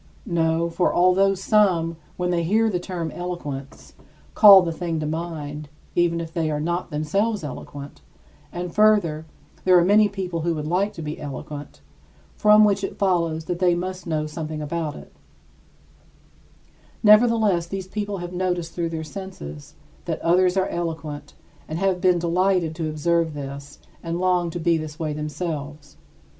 [0.25, 3.93] No, for although some, when they hear the term eloquence,
[4.33, 8.01] call the thing to mind, even if they are not themselves eloquent
[8.51, 9.27] and further,
[9.63, 11.81] there are many people who would like to be eloquent,
[12.35, 15.13] from which it follows that they must know something about it
[17.03, 19.75] nevertheless, these people have noticed through their senses
[20.05, 21.35] that others are eloquent
[21.67, 25.95] and have been delighted to observe this and long to be this way themselves.